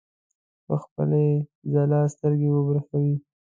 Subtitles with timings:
[0.65, 1.25] په خپلې
[1.73, 3.15] ځلا سترګې وبرېښوي.